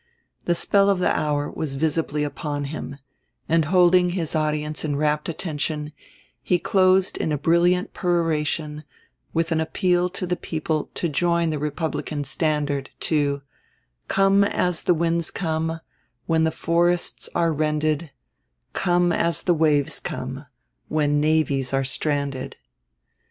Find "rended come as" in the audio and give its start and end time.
17.53-19.43